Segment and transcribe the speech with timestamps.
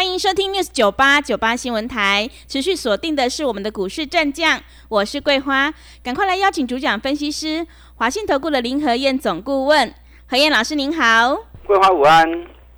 [0.00, 4.58] 欢迎收听 News 九八九八新闻台，持续锁定的是我们的股市战将，
[4.88, 9.94] 我是桂花，赶快来邀请主讲分析师华信投顾的林和燕总顾问，
[10.26, 11.36] 何燕老师您好，
[11.66, 12.26] 桂花午安，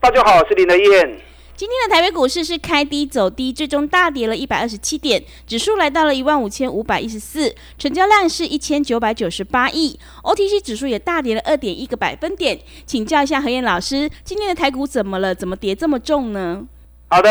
[0.00, 1.20] 大家好，我是林和燕。
[1.54, 12.58] 今天的台北股市是开低走低，最终大跌了一百二十七点，指数来到了一万五千五百一十四，成交量是一千九百九十八亿，OTC 指数也大跌了二点一个百分点。
[12.84, 15.32] 请教一下何燕老师，今天的台股怎么了？
[15.32, 16.66] 怎么跌这么重呢？
[17.12, 17.28] 好的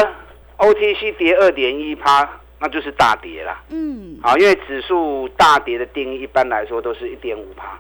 [0.60, 3.64] ，OTC 跌二点一趴，那就是大跌啦。
[3.70, 7.80] 嗯，好，因为指数大跌的定义一般来说都是一点五趴，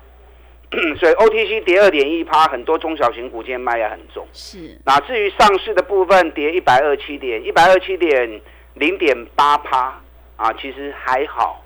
[0.99, 4.27] 所以 OTC 跌二点一趴，很多中小型股今天卖压很重。
[4.33, 8.41] 是，那至于上市的部分跌一百二七点，一百二七点
[8.73, 10.01] 零点八趴
[10.37, 11.63] 啊，其实还好。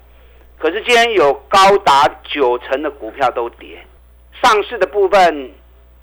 [0.59, 3.81] 可是今天有高达九成的股票都跌，
[4.43, 5.49] 上市的部分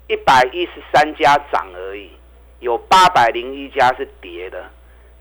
[0.07, 2.09] 一百一十三家涨而已。
[2.63, 4.69] 有八百零一家是跌的，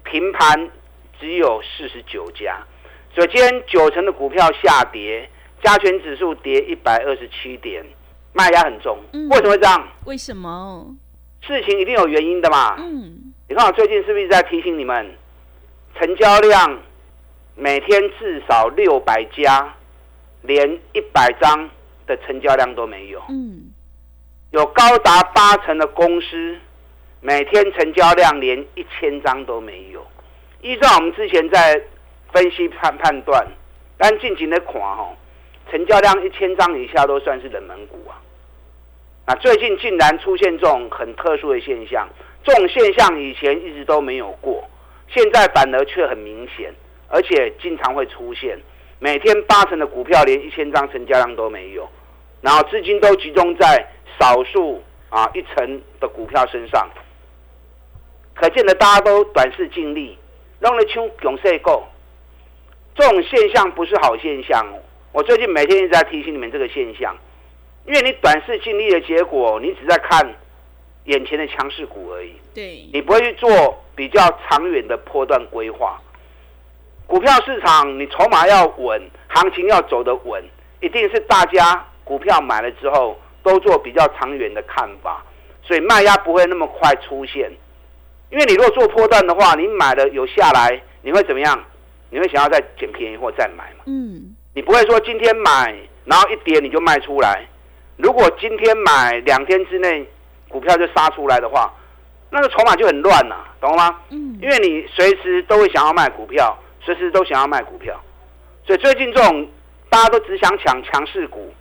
[0.04, 0.70] 平盘
[1.18, 2.64] 只有四十九家，
[3.12, 5.28] 所以今天九成的股票下跌，
[5.60, 7.84] 加权指数跌一百二十七点，
[8.32, 8.96] 卖压很重。
[9.28, 9.88] 为什么会这样？
[10.04, 10.94] 为什么？
[11.40, 12.76] 事情一定有原因的嘛。
[12.78, 15.12] 嗯，你看我最近是不是在提醒你们，
[15.98, 16.78] 成交量
[17.56, 19.74] 每天至少六百家，
[20.42, 21.68] 连一百张
[22.06, 23.20] 的成交量都没有。
[23.30, 23.72] 嗯，
[24.52, 26.56] 有高达八成的公司。
[27.24, 30.04] 每天成交量连一千张都没有，
[30.60, 31.80] 依照我们之前在
[32.32, 33.46] 分析判判断，
[33.96, 35.16] 但近期的看吼，
[35.70, 38.18] 成交量一千张以下都算是冷门股啊。
[39.24, 42.08] 那最近竟然出现这种很特殊的现象，
[42.42, 44.68] 这种现象以前一直都没有过，
[45.06, 46.74] 现在反而却很明显，
[47.06, 48.58] 而且经常会出现。
[48.98, 51.88] 每天八成的股票连一千张成交量都没有，
[52.40, 53.88] 然后资金都集中在
[54.18, 56.90] 少数啊一成的股票身上。
[58.34, 60.18] 可见的，大家都短视尽力，
[60.60, 61.84] 弄了枪勇射够，
[62.94, 64.66] 这种现象不是好现象。
[65.12, 67.14] 我最近每天一直在提醒你们这个现象，
[67.86, 70.34] 因为你短视尽力的结果，你只在看
[71.04, 72.32] 眼前的强势股而已。
[72.54, 76.00] 对，你不会去做比较长远的波段规划。
[77.06, 80.42] 股票市场，你筹码要稳，行情要走得稳，
[80.80, 85.22] 一定是大家股票买了之后都做比较长远的看法，
[85.62, 87.52] 所以卖压不会那么快出现。
[88.32, 91.62] 因为你如果做破段的话，你买了有下来，你会怎么样？
[92.08, 93.84] 你会想要再捡便宜或再买嘛？
[93.86, 95.76] 嗯，你不会说今天买，
[96.06, 97.46] 然后一跌你就卖出来。
[97.98, 100.08] 如果今天买，两天之内
[100.48, 101.70] 股票就杀出来的话，
[102.30, 104.00] 那个筹码就很乱了，懂吗？
[104.08, 107.98] 嗯，因为你随时都会想要卖股票，随时都想要卖股票，
[108.66, 109.46] 所以最近这种
[109.90, 111.52] 大家都只想抢强势股，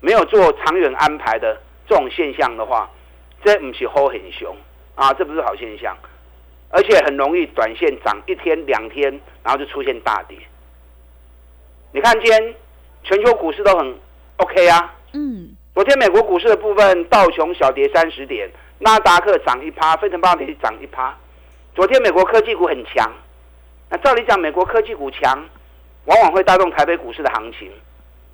[0.00, 2.90] 没有做长远安排的这种现象的话，
[3.42, 4.54] 这不是好很凶。
[4.94, 5.96] 啊，这不是好现象，
[6.70, 9.10] 而且很容易短线涨一天两天，
[9.42, 10.38] 然后就出现大跌。
[11.92, 12.54] 你看今天
[13.02, 13.94] 全球股市都很
[14.36, 21.16] OK 啊，嗯，昨天美国股市的部分道琼小跌三十点，纳达克涨一趴，费城半导体涨一趴。
[21.74, 23.12] 昨天美国科技股很强，
[23.88, 25.44] 那照理讲美国科技股强，
[26.04, 27.68] 往往会带动台北股市的行情，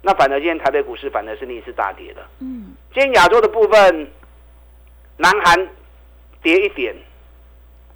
[0.03, 2.20] 那反而今天台北股市反而是逆势大跌的。
[2.41, 4.10] 嗯，今天亚洲的部分，
[5.16, 5.69] 南韩。
[6.43, 6.95] 跌一点，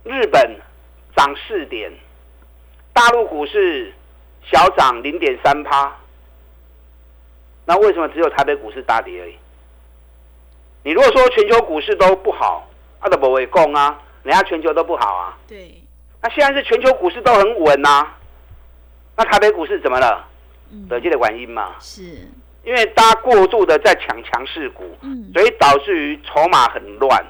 [0.04, 0.56] 日本
[1.16, 1.90] 涨四点，
[2.92, 3.92] 大陆股市
[4.50, 5.92] 小涨零点三趴。
[7.64, 9.34] 那为什么只有台北股市大跌而已？
[10.82, 12.68] 你如果说全球股市都不好，
[13.00, 15.38] 阿德伯为供啊，人家全球都不好啊。
[15.48, 15.74] 对。
[16.20, 18.06] 那现在是全球股市都很稳呐，
[19.16, 20.28] 那台北股市怎么了？
[20.88, 21.76] 得劲的原因嘛。
[21.80, 22.02] 是。
[22.64, 24.96] 因为大家过度的在抢强势股，
[25.32, 27.24] 所以导致于筹码很乱。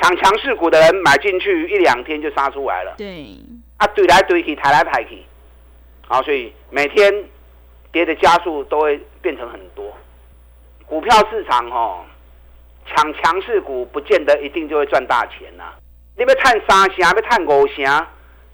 [0.00, 3.36] 抢强势股的人买进去一两天就杀出来了，对，
[3.76, 5.22] 啊，怼来怼去，抬来抬去，
[6.06, 7.12] 好，所以每天
[7.92, 9.94] 跌的加速都会变成很多。
[10.86, 12.04] 股票市场哦，
[12.86, 15.74] 抢强势股不见得一定就会赚大钱呐。
[16.16, 18.06] 你要探三成，要探五成，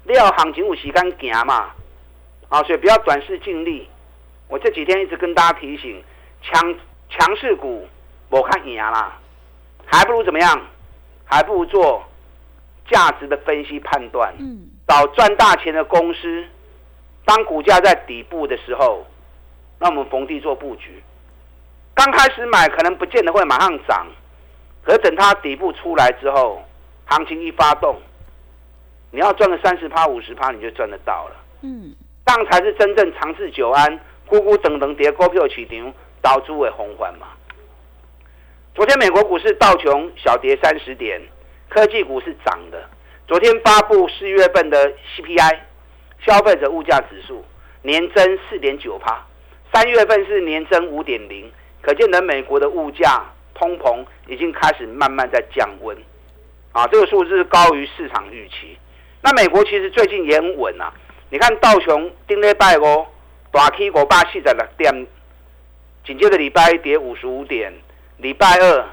[0.04, 1.70] 你要行情有时间行嘛，
[2.48, 3.88] 啊，所以不要短视尽力。
[4.48, 6.02] 我这几天一直跟大家提醒，
[6.42, 6.74] 强
[7.08, 7.88] 强势股
[8.30, 9.16] 我看赢啦，
[9.86, 10.60] 还不如怎么样？
[11.26, 12.02] 还不如做
[12.88, 14.32] 价值的分析判断，
[14.86, 16.44] 找赚大钱的公司。
[17.24, 19.04] 当股价在底部的时候，
[19.80, 21.02] 那我们逢低做布局。
[21.92, 24.06] 刚开始买可能不见得会马上涨，
[24.84, 26.62] 可等它底部出来之后，
[27.06, 27.96] 行情一发动，
[29.10, 31.36] 你要赚个三十趴、五十趴，你就赚得到了。
[31.62, 31.92] 嗯，
[32.24, 35.92] 这样才是真正长治久安、咕咕等等跌股票起场
[36.22, 37.26] 导出为红环嘛。
[38.76, 41.18] 昨天美国股市道琼小跌三十点，
[41.70, 42.86] 科技股是涨的。
[43.26, 45.60] 昨天发布四月份的 CPI
[46.26, 47.42] 消费者物价指数
[47.80, 49.24] 年增四点九帕，
[49.72, 51.50] 三月份是年增五点零，
[51.80, 53.24] 可见的美国的物价
[53.54, 55.96] 通膨已经开始慢慢在降温，
[56.72, 58.76] 啊，这个数字高于市场预期。
[59.22, 60.92] 那美国其实最近也很稳啊，
[61.30, 63.06] 你看道琼丁礼拜五
[63.50, 65.06] 大 K 五百四十六点，
[66.04, 67.72] 紧接着礼拜跌五十五点，
[68.18, 68.86] 礼拜二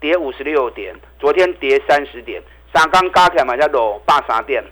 [0.00, 2.42] 跌五十六点，昨天跌三十点。
[2.74, 4.62] 三刚加起来嘛才落百三点，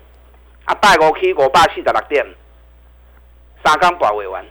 [0.66, 2.26] 啊，拜五起五百四十六点，
[3.64, 4.44] 三刚保未完，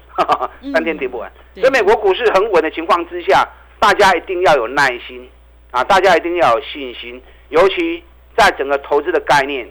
[0.73, 1.31] 三天跌不完。
[1.53, 3.47] 所以美国股市很稳的情况之下，
[3.79, 5.29] 大家一定要有耐心
[5.69, 8.03] 啊，大家一定要有信心，尤其
[8.35, 9.69] 在整个投资的概念，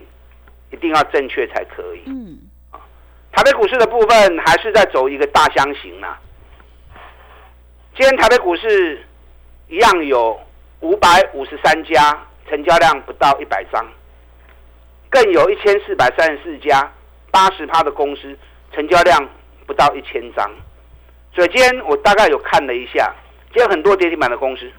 [0.71, 2.03] 一定要正确才可以。
[2.05, 2.39] 嗯，
[2.71, 2.79] 啊，
[3.33, 6.07] 台北股市的部分还是在走一个大箱型呢。
[7.97, 9.05] 今天台北股市
[9.67, 10.39] 一样有
[10.79, 12.27] 五百五十三家。
[12.47, 13.83] 成交量不到一百张，
[15.09, 16.93] 更有一千四百三十四家，
[17.31, 18.37] 八十趴的公司
[18.71, 19.27] 成交量
[19.65, 20.47] 不到一千张。
[21.33, 23.11] 所以今天我大概有看了一下，
[23.51, 24.71] 今天很多跌停板的公司，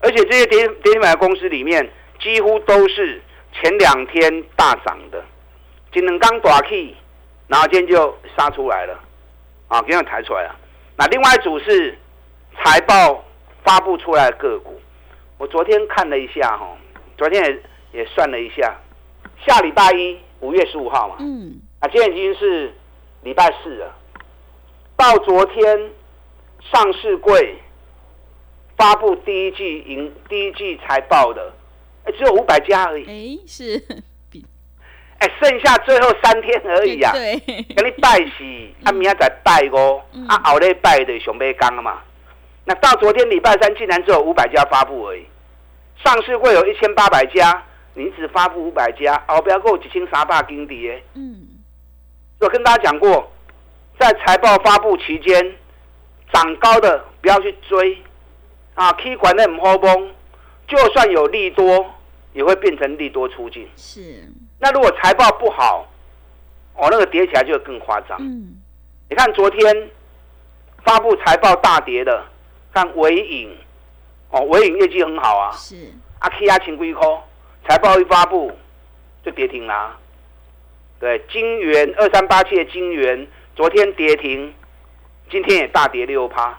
[0.00, 1.90] 而且这些跌跌停板的公司里面，
[2.20, 3.20] 几乎都是
[3.52, 5.20] 前两天大涨的，
[5.92, 6.96] 今天刚打起，
[7.48, 9.00] 然后今天就杀出来了，
[9.66, 10.54] 啊，今天抬出来了。
[10.96, 11.98] 那另外一组是
[12.62, 13.24] 财报
[13.68, 14.80] 发布出来的个股。
[15.36, 16.74] 我昨天看了一下哈，
[17.18, 17.44] 昨天
[17.92, 18.74] 也也算了一下，
[19.46, 22.72] 下礼拜一五月十五号嘛，嗯，啊，今天已经是
[23.22, 23.94] 礼拜四了，
[24.96, 25.90] 到昨天
[26.72, 27.56] 上市柜
[28.78, 31.52] 发布第一季营第一季财报的，
[32.04, 33.84] 哎，只有五百家而已，哎，是，
[35.18, 37.36] 哎，剩下最后三天而已啊，对，
[37.76, 42.02] 给你拜喜，啊，明仔再拜哦，啊，后日拜的熊背刚嘛。
[42.68, 45.24] 那到昨天礼拜三，竟然只有五百家发布而已。
[46.04, 51.02] 上市会有一千八百家，你只发布五百家，哦，不要够几千三百金碟。
[51.14, 51.48] 嗯，
[52.38, 53.32] 我跟大家讲过，
[53.98, 55.54] 在财报发布期间，
[56.30, 57.96] 涨高的不要去追，
[58.74, 60.12] 啊，K 管的唔好崩，
[60.66, 61.86] 就算有利多，
[62.34, 63.66] 也会变成利多出境。
[63.76, 64.28] 是。
[64.58, 65.88] 那如果财报不好，
[66.74, 68.18] 哦，那个跌起来就会更夸张。
[68.20, 68.58] 嗯，
[69.08, 69.90] 你看昨天
[70.84, 72.22] 发布财报大跌的。
[72.78, 73.56] 看伟影，
[74.30, 75.50] 哦，伟影业绩很好啊。
[75.50, 75.74] 是。
[76.20, 77.00] 阿 K 亚轻龟壳，
[77.68, 78.56] 财报一发布
[79.24, 79.96] 就跌停啦。
[81.00, 83.26] 对，金元二三八七的金元，
[83.56, 84.54] 昨天跌停，
[85.28, 86.56] 今天也大跌六趴。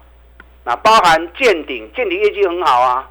[0.66, 3.10] 那包含建鼎，建鼎业绩很好啊，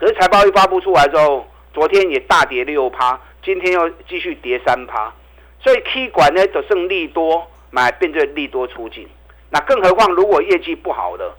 [0.00, 5.12] 可是财报一发布出来之后，昨天也大跌六趴，今天又继续跌三趴。
[5.60, 9.08] 所以 K 管呢，就剩利多买，变成利多出境。
[9.50, 11.36] 那更何况如果业绩不好的。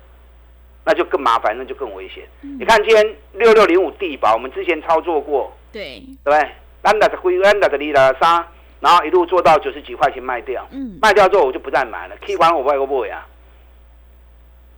[0.86, 2.24] 那就更麻烦，那就更危险。
[2.42, 6.50] 你看今天六六零五地保，我们之前操作过，对对不对？
[6.82, 8.46] 安达的灰，安达的利达沙，
[8.82, 12.16] 然后一路做到九十几块钱卖掉，嗯，卖掉之后我就不再买了。
[12.20, 13.26] K 管我外国不会啊？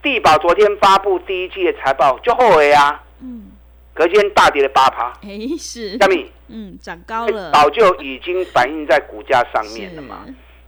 [0.04, 3.48] 地保昨天发布第一季的财报就后悔啊，嗯，
[3.92, 10.24] 隔天大跌了八趴，哎是，小米，嗯，涨高了，早就已经反映在股价上面了嘛。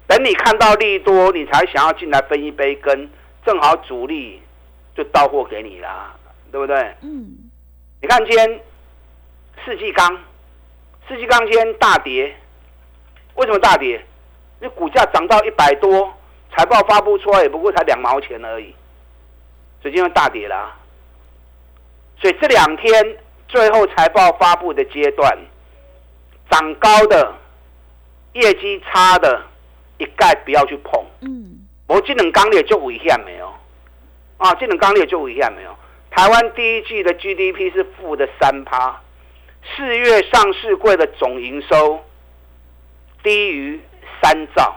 [0.08, 3.08] 等你看到利多，你才想要进来分一杯羹，
[3.46, 4.42] 正好主力。
[4.98, 6.16] 就到货给你啦，
[6.52, 6.76] 对不对？
[7.02, 7.38] 嗯。
[8.02, 8.60] 你看今天
[9.64, 10.20] 四季钢，
[11.08, 12.36] 四季钢今天大跌，
[13.36, 14.04] 为什么大跌？
[14.60, 16.12] 你股价涨到一百多，
[16.52, 18.74] 财报发布出来也不过才两毛钱而已，
[19.84, 20.76] 所以今天大跌啦。
[22.20, 25.38] 所以这两天最后财报发布的阶段，
[26.50, 27.36] 涨高的、
[28.34, 29.44] 业绩差的，
[30.00, 31.06] 一概不要去碰。
[31.22, 31.60] 嗯。
[31.86, 33.54] 我这两钢也就危险没有。
[34.38, 35.76] 啊，这种刚烈就一样没有。
[36.12, 39.02] 台湾第一季的 GDP 是负的三趴，
[39.64, 42.04] 四月上市柜的总营收
[43.24, 43.80] 低于
[44.22, 44.76] 三兆，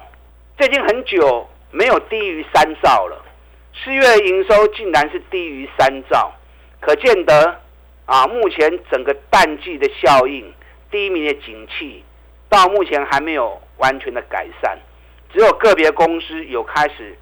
[0.57, 3.25] 最近很久没有低于三兆了。
[3.73, 6.33] 四月营收竟然是低于三兆，
[6.81, 7.61] 可见得
[8.05, 10.53] 啊，目前整个淡季的效应、
[10.91, 12.05] 低迷的景气，
[12.49, 14.79] 到目前还没有完全的改善，
[15.33, 17.17] 只有个别公司有开始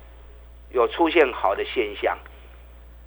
[0.70, 2.16] 有出现好的现象。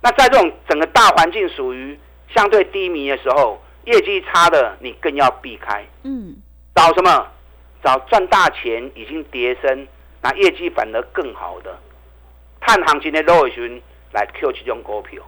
[0.01, 1.97] 那在这种整个大环境属于
[2.33, 5.85] 相对低迷的时候，业绩差的你更要避开。
[6.03, 6.35] 嗯，
[6.75, 7.27] 找什么？
[7.83, 9.87] 找赚大钱已经跌升，
[10.21, 11.77] 那业绩反而更好的，
[12.59, 13.81] 太看行情的落尾群
[14.11, 15.21] 来 Q 这种股票，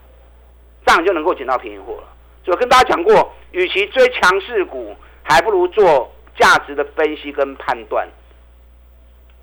[0.85, 2.03] 这样就能够捡到便宜货了。
[2.45, 8.07] 所以跟大家讲过，与其追强势股，还不如做价值的分析跟判断，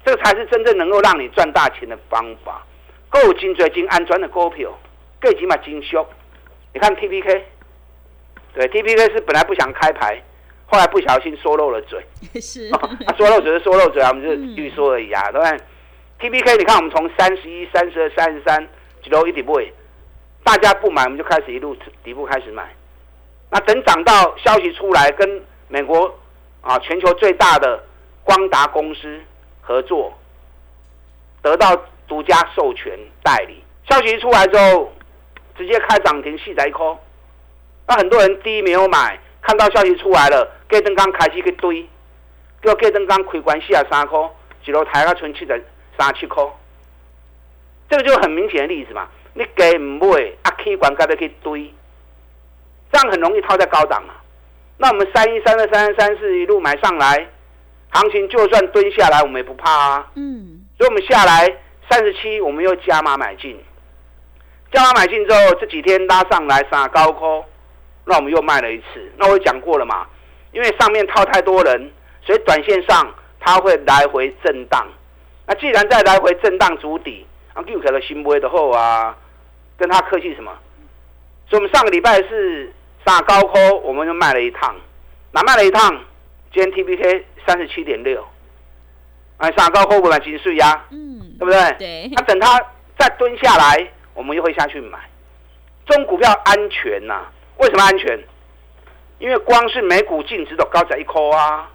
[0.05, 2.65] 这个才是真正能够让你赚大钱的方法。
[3.09, 4.73] 够精准、精安全的股票，
[5.21, 6.07] 够起码精修。
[6.73, 7.47] 你看 T P K，
[8.55, 10.23] 对 T P K 是本来不想开牌，
[10.67, 12.00] 后来不小心说漏了嘴。
[12.41, 12.69] 是，
[13.17, 15.59] 说漏嘴是说漏嘴啊，我们就预说而已啊，对不对
[16.21, 18.69] ？T P K，你看我们从三十一、三十二、三十三
[19.03, 19.61] 几楼一底部，
[20.45, 22.69] 大家不买，我们就开始一路底部开始买。
[23.50, 26.17] 那等涨到消息出来，跟美国
[26.61, 27.83] 啊全球最大的
[28.23, 29.21] 光达公司
[29.61, 30.17] 合作，
[31.43, 33.62] 得到独家授权代理。
[33.89, 34.93] 消息一出来之后，
[35.61, 36.97] 直接开涨停，细仔一颗。
[37.87, 41.87] 那很多人第一没有买，看到消息出来了，盖登刚开始去堆，
[42.62, 44.31] 叫盖登刚亏关四啊三颗，
[44.64, 45.64] 一路抬到存七十
[45.99, 46.50] 三七颗。
[47.90, 51.71] 这个就很明显的例子嘛，你给唔买，啊开关盖得去堆。
[52.90, 54.14] 这样很容易套在高档嘛？
[54.79, 57.29] 那我们三一、三二、三三、三四一路买上来，
[57.90, 60.11] 行情就算蹲下来，我们也不怕啊。
[60.14, 60.64] 嗯。
[60.79, 61.55] 所以我们下来
[61.90, 63.62] 三十七，我们又加码买进。
[64.73, 67.45] 加码买进之后，这几天拉上来杀高空，
[68.05, 69.12] 那我们又卖了一次。
[69.17, 70.07] 那我讲过了嘛？
[70.53, 71.91] 因为上面套太多人，
[72.23, 74.87] 所以短线上它会来回震荡。
[75.47, 79.17] 那既然在来回震荡筑底，啊，又可能新波的后啊，
[79.77, 80.53] 跟他客气什么？
[81.49, 82.73] 所以我们上个礼拜是。
[83.03, 84.77] 上高空，我们就卖了一趟，
[85.33, 85.91] 那卖了一趟，
[86.53, 88.23] 今天 T B K 三十七点六，
[89.39, 91.73] 哎，上高空不买金税呀，嗯，对不对？
[91.79, 92.11] 对。
[92.12, 92.61] 那等它
[92.99, 94.99] 再蹲下来，我们又会下去买。
[95.87, 97.25] 这种股票安全呐？
[97.57, 98.23] 为什么安全？
[99.19, 101.71] 因为光是每股净值都高在一扣啊，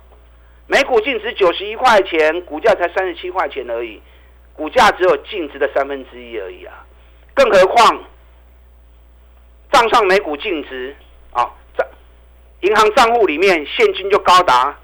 [0.68, 4.00] 每股净值九十一块钱，股价才三十七块钱而已，
[4.54, 6.86] 股价只有净值的三分之一而已啊，
[7.34, 8.04] 更何况
[9.72, 10.96] 账上每股净值。
[11.32, 11.88] 啊，账
[12.62, 14.78] 银行账户里面现金就高达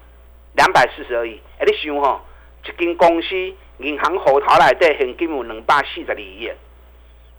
[0.54, 1.40] 两百四十而已。
[1.58, 2.20] 哎，你想吼，
[2.66, 3.36] 一间公司
[3.78, 6.50] 银行户头内底现金有两百四十二亿，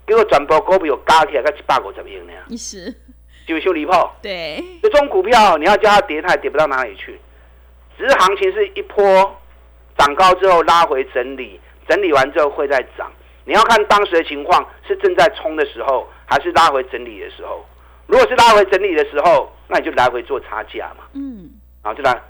[0.07, 2.33] 结果全部股票加起来才一百五十亿呢。
[2.48, 2.93] 意思？
[3.48, 3.91] 就修离谱。
[4.22, 4.63] 对。
[4.81, 7.19] 这种股票你要叫它跌，它也跌不到哪里去。
[7.98, 9.03] 只是行情是一波
[9.98, 13.12] 涨高之后拉回整理，整理完之后会再涨。
[13.45, 17.65] 你要看当时的情况是正在冲的时候，还是拉回整理的时候。
[18.07, 21.03] 如果是拉回整理的时候，那你就来回做差价嘛。
[21.13, 21.50] 嗯，
[21.81, 22.22] 啊，就来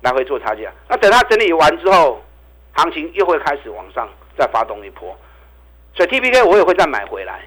[0.00, 0.72] 来回做差价。
[0.88, 2.22] 那等它整理完之后，
[2.72, 5.16] 行情又会开始往上再发动一波。
[5.94, 7.42] 所以 T P K 我也会再买回来。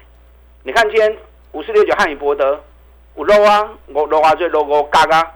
[0.62, 1.16] 你看今天
[1.52, 2.62] 五四六九汉语博德，
[3.16, 5.34] 有落啊，我落啊最落五加加，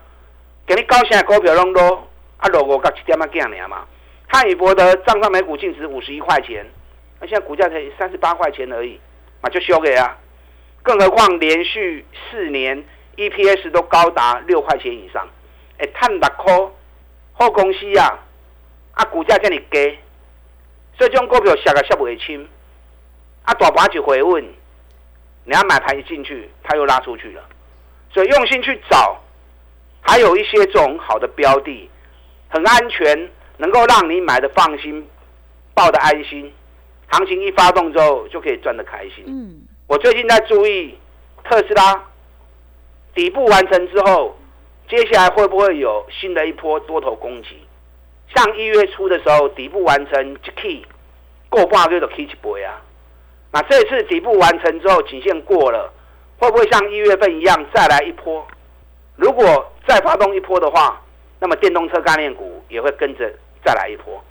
[0.66, 3.84] 给你高兴的股票拢落，啊落五加七点啊几尔嘛。
[4.28, 6.64] 汉语博德账上每股净值五十一块钱，
[7.20, 8.98] 那现在股价才三十八块钱而已，
[9.42, 10.16] 嘛就修给啊。
[10.82, 12.82] 更何况连续四年
[13.16, 15.28] EPS 都高达六块钱以上，
[15.78, 16.52] 哎，探六块，
[17.34, 18.18] 好公司啊，
[18.94, 19.98] 啊，股价这么低，
[20.96, 22.48] 所以这种股票下个下不会轻，
[23.44, 24.44] 啊，大盘就回问，
[25.44, 27.42] 你要买盘一进去，它又拉出去了，
[28.10, 29.20] 所以用心去找，
[30.00, 31.90] 还有一些这种好的标的，
[32.48, 35.06] 很安全，能够让你买的放心，
[35.74, 36.52] 抱的安心，
[37.08, 39.24] 行情一发动之后就可以赚的开心。
[39.26, 39.62] 嗯。
[39.88, 40.96] 我最近在注意
[41.44, 42.04] 特斯拉
[43.14, 44.38] 底部完成之后，
[44.88, 47.58] 接下来会不会有新的一波多头攻击？
[48.34, 50.86] 像一月初的时候，底部完成就 key
[51.50, 52.80] 过半个月就 key 一波啊。
[53.52, 55.92] 那这次底部完成之后，颈线过了，
[56.38, 58.46] 会不会像一月份一样再来一波？
[59.16, 61.00] 如果再发动一波的话，
[61.38, 63.32] 那么电动车概念股也会跟着
[63.64, 64.22] 再来一波，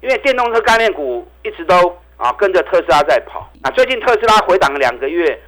[0.00, 1.98] 因为电动车概念股一直都。
[2.18, 3.48] 啊，跟着特斯拉在跑。
[3.62, 5.40] 那最近特斯拉回档了两个月，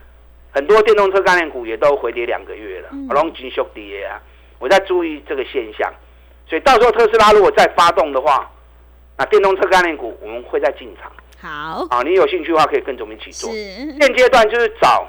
[0.52, 4.22] 很多电动车概念股也都回跌两个月了，龙金兄弟啊，
[4.60, 5.92] 我在注意这个现象。
[6.46, 8.48] 所以到时候特斯拉如果再发动的话，
[9.18, 11.10] 那电动车概念股我们会再进场。
[11.40, 13.50] 好，啊，你有兴趣的话可以跟着我们一起做。
[13.52, 15.08] 现阶段就是找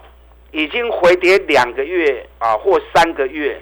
[0.51, 3.61] 已经回跌两个月啊或三个月，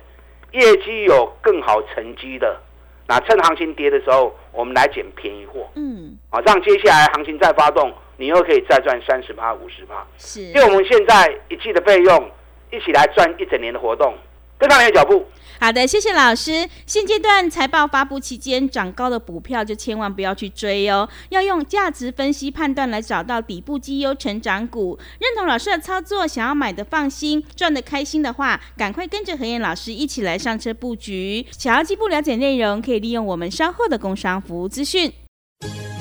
[0.51, 2.59] 业绩有更好成绩的。
[3.07, 5.67] 那趁行情跌的时候，我们来捡便宜货。
[5.75, 10.05] 嗯，啊，让接下来行情再发动，你又可以再赚三十趴、五十趴。
[10.19, 12.31] 是，因为我们现在一季的费用，
[12.71, 14.13] 一起来赚一整年的活动。
[14.59, 15.25] 跟上你的脚步。
[15.61, 16.69] 好的，谢谢老师。
[16.85, 24.97] 现阶段财报发布期间，涨高的股票就千万不要去追哦，要用价值分析判断来找到底部绩优成长股。
[25.19, 31.45] 认同老师的操作，想要买的放心，赚的开心的话，赶快跟着何燕老师一起来上车布局。
[31.51, 35.11] 想要进一步了解内容，可以利用我们稍后的工商服务资讯。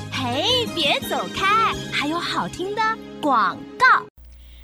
[0.09, 1.73] 嘿，别走开！
[1.91, 2.81] 还有好听的
[3.21, 4.05] 广告。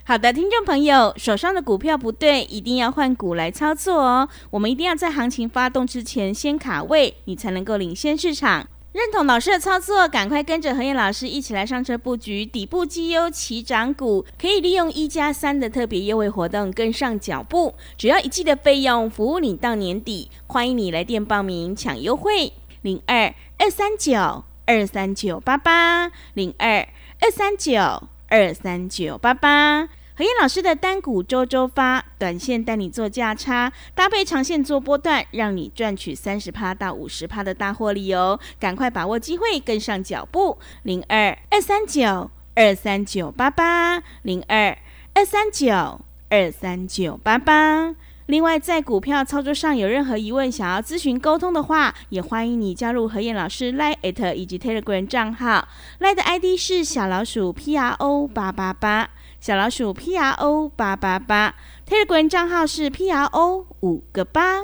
[0.07, 4.29] 好的，听众朋友，手上的股票不对，一定要换股来操作哦。
[4.51, 8.67] 我们一定要在行情发动之前先卡位，你才能够领先市场。
[8.91, 20.29] 认同老师的操作，赶快跟着何燕老师一起来上车布局底部绩优起涨股，可以利用一加三的特别优惠活动跟上脚步，只要一季的费用，服务你到年底。
[20.45, 26.87] 欢迎你来电报名抢优惠，零二二三九二三九八八零二
[27.19, 29.89] 二三九二三九八八。
[30.17, 38.39] 何燕老师的单股周周发，短线带你做价差，搭配长线做波段，让你赚取三十趴到五十趴的大获利哦！
[38.57, 44.77] 赶快把握机会，跟上脚步，零二二三九二三九八八，零二
[45.13, 47.93] 二三九二三九八八。
[48.27, 55.67] 另外，在股票操作上有任何疑问，想要咨询沟通的话，也欢迎你加入何燕老师 Line 以及 Telegram 账号
[55.99, 59.09] ，Line 的 ID 是小老鼠 P R O 八八八。
[59.45, 61.53] 小老鼠 P R O 八八八
[61.87, 64.63] ，Telegram 账号是 P R O 五个八。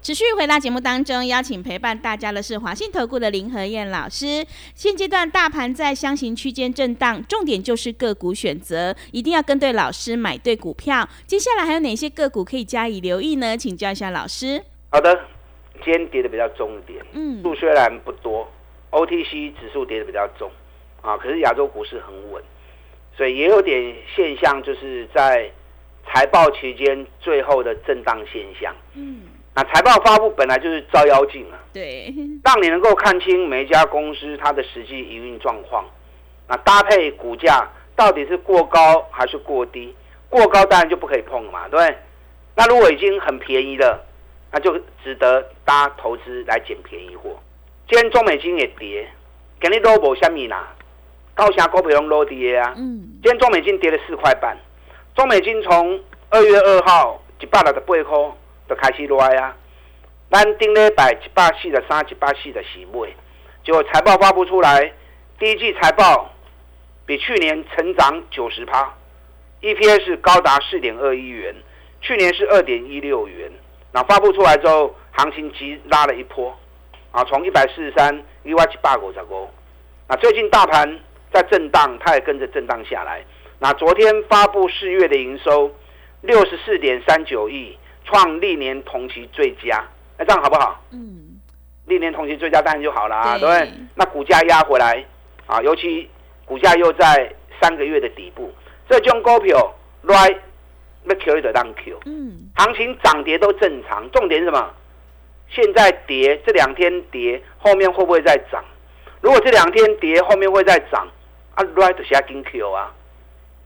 [0.00, 4.46] 持续回到节目当中，邀请陪伴大家的是华信投顾的林和燕老师。
[4.74, 11.06] 现阶段大盘在箱型区间震荡，重点就是个股选择，一定要跟对老师，买对股票。
[11.26, 13.54] 接下来还有哪些个股可以加以留意呢？
[13.54, 14.64] 请教一下老师。
[14.88, 15.14] 好的，
[15.84, 18.48] 今天跌的比较重一点，嗯，数虽然不多
[18.88, 20.50] ，O T C 指数跌的比较重
[21.02, 22.42] 啊，可是亚洲股市很稳。
[23.16, 25.50] 所以也有点现象，就是在
[26.06, 28.74] 财报期间最后的震荡现象。
[28.94, 29.22] 嗯，
[29.54, 32.12] 那财报发布本来就是照妖镜啊，对，
[32.44, 35.84] 让你能够看清每一家公司它的实际营运状况。
[36.46, 37.66] 那搭配股价
[37.96, 39.94] 到底是过高还是过低？
[40.28, 41.96] 过高当然就不可以碰了嘛，对不对？
[42.56, 44.04] 那如果已经很便宜了，
[44.52, 47.38] 那就值得大家投资来捡便宜货。
[47.88, 49.08] 今天中美金也跌，
[49.60, 50.74] 肯定都无虾米啦。
[51.34, 52.72] 高峡股票用落跌啊！
[52.76, 54.56] 嗯，今天中美金跌了四块半，
[55.16, 56.00] 中美金从
[56.30, 58.32] 二月二号一百六十八块
[58.68, 59.56] 就开始落啊，
[60.30, 63.08] 咱顶礼拜一百四十三、一百四十四买，
[63.64, 64.92] 结果财报发布出来，
[65.36, 66.30] 第一季财报
[67.04, 68.94] 比去年成长九十趴
[69.60, 71.52] ，EPS 高达四点二一元，
[72.00, 73.50] 去年是二点一六元。
[73.90, 76.56] 那发布出来之后，行情急拉了一波，
[77.10, 79.48] 啊，从一百四十三一万七百五十五。
[80.08, 81.00] 那最近大盘。
[81.34, 83.22] 在震荡，它也跟着震荡下来。
[83.58, 85.70] 那昨天发布四月的营收
[86.20, 89.84] 六十四点三九亿，创历年同期最佳。
[90.16, 90.80] 那这样好不好？
[90.92, 91.40] 嗯，
[91.86, 93.72] 历年同期最佳当然就好了，对不对？
[93.96, 95.04] 那股价压回来
[95.46, 96.08] 啊，尤其
[96.44, 98.52] 股价又在三个月的底部，
[98.88, 100.36] 这种股票 right
[101.02, 101.98] 那 Q 的当 Q。
[102.06, 104.70] 嗯，行情涨跌都正常，重点是什么？
[105.48, 108.64] 现在跌，这两天跌，后面会不会再涨？
[109.20, 111.08] 如果这两天跌，后面会再涨？
[111.54, 112.92] 啊，right 下跟 Q 啊，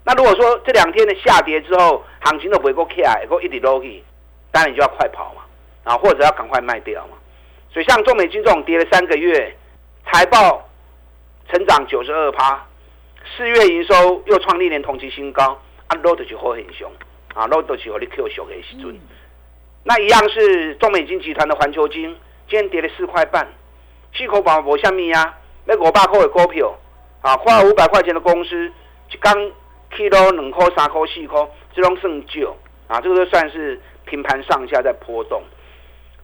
[0.04, 4.02] 那如果说这两天的下跌之后，行情都不会够起来，够一直落去，
[4.50, 5.42] 当然你就要快跑嘛，
[5.84, 7.16] 啊，或者要赶快卖掉嘛。
[7.72, 9.56] 所以像中美金这种跌了三个月，
[10.06, 10.68] 财报
[11.50, 12.66] 成长九十二趴，
[13.36, 16.90] 四月营收又创历年同期新高，啊，load 就会很凶，
[17.34, 18.98] 啊，load 就和你 Q 熊的时准。
[19.84, 22.14] 那一样是中美金集团的环球金，
[22.48, 23.48] 今天跌了四块半，
[24.14, 26.74] 四口宝无虾米啊，那五百块的股票。
[27.28, 28.72] 啊，花五百块钱的公司，
[29.12, 29.34] 一刚
[29.90, 35.42] ki 两块、三块、四块，这种算旧啊，这个就算是平盘上下在波动。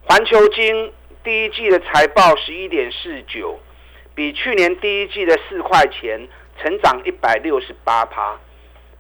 [0.09, 0.91] 环球金
[1.23, 3.61] 第一季的财报十一点四九，
[4.15, 8.39] 比去年第一季的四块钱成长一百六十八趴，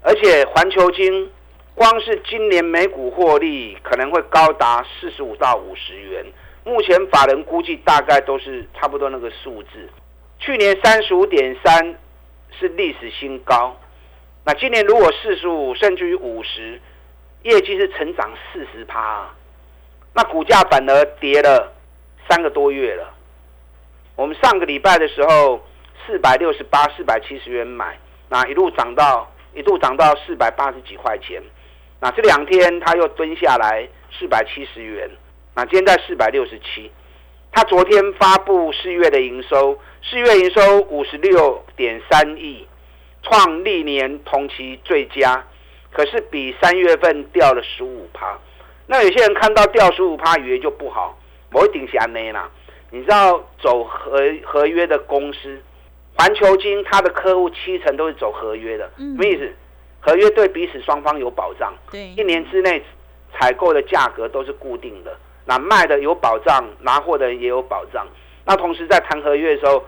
[0.03, 1.33] 而且环球金
[1.75, 6.27] 光是今年每股获利可能会高达四十五到五十元，
[6.64, 9.88] 目前法人估计大概都是差不多那个数字。
[10.44, 11.98] 去年三十五点三
[12.61, 13.74] 是历史新高，
[14.44, 16.78] 那今年如果四十五甚至于五十，
[17.44, 19.26] 业绩是成长四十趴，
[20.12, 21.72] 那股价反而跌了
[22.28, 23.14] 三个多月了。
[24.16, 25.66] 我们上个礼拜的时候
[26.07, 31.42] 四百六十八、四百七十元买，那一路涨到一度涨到四百八十几块钱，
[32.00, 35.11] 那这两天它又蹲下来四百七十元，
[35.54, 36.92] 那今天在四百六十七。
[37.55, 42.67] 他昨天发布四月的营收，四月营收五十六点三亿，
[43.23, 45.47] 创历年同期最佳，
[45.93, 48.37] 可是比三月份掉了十五趴。
[48.88, 51.17] 那有些人看到掉十五趴，以为就不好，
[51.53, 52.51] 我一定是安内啦。
[52.90, 55.62] 你知道走合合约的公司，
[56.17, 59.53] 环球金它的客户七成都是走合约的，什么意思？
[60.01, 62.83] 合约对彼此双方有保障，对，一年之内
[63.33, 65.17] 采购的价格都是固定的。
[65.46, 68.07] 那卖的有保障，拿货的也有保障。
[68.44, 69.83] 那同时在谈合约的时候，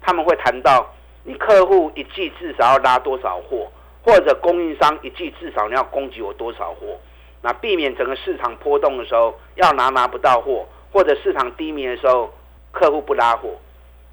[0.00, 0.94] 他们会谈到
[1.24, 3.70] 你客户一季至少要拉多少货，
[4.02, 6.98] 或者供应商一季至少你要供给我多少货，
[7.40, 12.32] 那避免整个市场波动的时候要拿拿不到货，或者市场低迷的时候
[12.70, 13.50] 客户不拉货，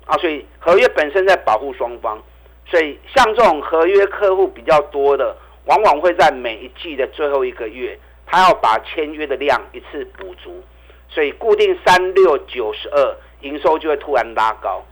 [0.05, 2.21] 啊，所以合约本身在保护双方，
[2.65, 5.35] 所以像这种合约客户比较多的，
[5.65, 10.63] 往往会在每一季的最后一个月，他要把签约的量一次补足，
[11.09, 13.17] 所以固定三六九十二。
[13.41, 14.83] 营收就会突然拉高，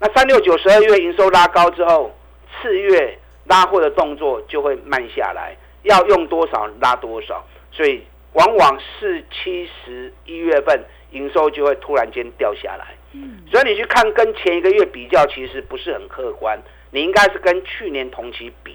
[0.00, 2.10] 那三六九十二月营收拉高之后，
[2.50, 12.94] 次月拉货的动作就会慢下来，要用多少拉多少，所以往往四七十一月份营收就会突然间掉下来。
[13.12, 16.58] 嗯，所以你去看跟前一个月比较，其实不是很客观，
[16.92, 18.74] 你应该是跟去年同期比。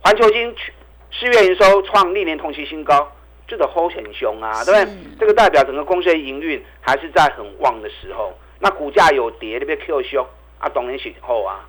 [0.00, 0.72] 环球金去
[1.12, 3.12] 四月营收创历年同期新高。
[3.50, 4.96] 这个 hold 很凶啊，对不对？
[5.18, 8.32] 这个代表整个公司的营运还是在很旺的时候。
[8.60, 10.24] 那股价有跌，那边 Q 凶
[10.60, 11.66] 啊，懂年喜后啊。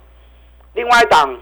[0.73, 1.39] 另外一档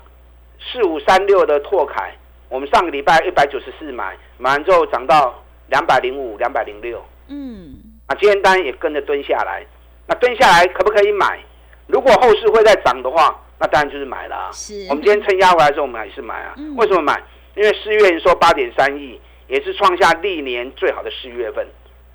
[0.71, 2.15] 四五三六的拓凯，
[2.47, 7.03] 我们上个礼拜一百九十四买，买完之后涨到两百零五、两百零六。
[7.27, 7.75] 嗯。
[8.07, 9.65] 啊，今天单也跟着蹲下来。
[10.07, 11.39] 那蹲下来可不可以买？
[11.87, 14.49] 如果后市会再涨的话，那当然就是买了。
[14.53, 14.87] 是。
[14.89, 16.55] 我们今天趁压回来的时候，我们还是买啊。
[16.77, 17.21] 为什么买？
[17.55, 19.19] 因为四月说八点三亿。
[19.49, 21.67] 也是创下历年最好的四月份，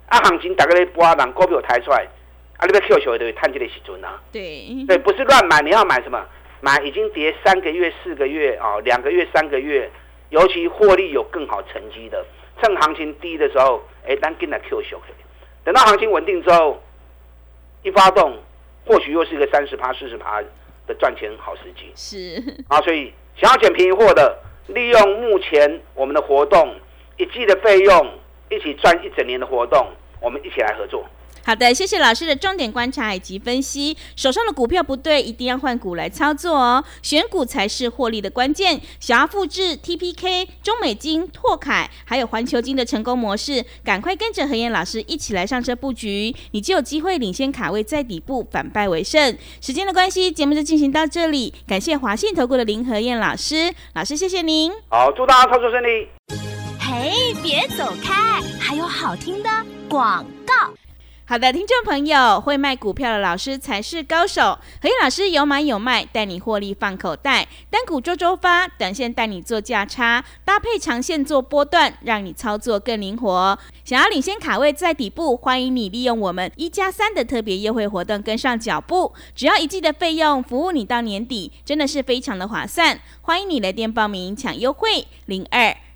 [0.07, 2.07] 啊，行情大概咧波浪股票抬出来，
[2.59, 4.23] 啊，你要 Q 球都会探这个时阵啊。
[4.31, 6.25] 对，对，不是乱买，你要买什么？
[6.61, 9.91] 买已经跌三个月、四个月啊，两个月、三个月，
[10.31, 12.25] 尤其获利有更好成绩的，
[12.63, 15.01] 趁行情低的时候，哎，单跟来 Q 球，
[15.65, 16.81] 等到行情稳定之后，
[17.83, 18.39] 一发动，
[18.87, 20.41] 或许又是一个三十趴、四十趴
[20.87, 21.93] 的赚钱好时机。
[21.97, 26.77] 是啊，所以想要捡便宜货的，利用目前我们的活动。
[27.17, 28.07] 一季的费用，
[28.51, 29.87] 一起赚一整年的活动，
[30.21, 31.05] 我们一起来合作。
[31.47, 33.95] 好的，谢谢老师的重点观察以及分析。
[34.17, 36.83] 手上的股票不对，一定要换股来操作哦。
[37.03, 38.81] 选股才是获利的关键。
[38.99, 49.37] 想要复制 TPK、中美金、拓凯还有环球金的成功模式，赶快跟着何燕老师一起来上车布局，你就有机会领先卡位在底部，反败为胜。
[49.61, 51.53] 时间的关系，节目就进行到这里。
[51.69, 54.73] 感谢华信投顾的林何燕老师，老师谢谢您。
[54.89, 56.09] 好，祝大家操作顺利。
[56.87, 58.43] 嘿，别走开！
[58.61, 59.49] 还有好听的
[59.89, 60.75] 广告。
[61.25, 64.59] 好的，听众朋友，会卖股票的老师才是高手。
[64.83, 67.49] 何燕老师有买有卖，带你获利放口袋。
[67.71, 73.59] 单股周周发，短线带你做价差，搭配长线做波段，让你操作更灵活。
[73.83, 79.15] 想要领先卡位在底部，欢迎你利用我们一加三的特别优惠活动跟上脚步。
[79.35, 83.01] 只要一季的费用，服务你到年底，真的是非常的划算。
[83.23, 85.75] 欢迎你来电报名抢优惠，零二。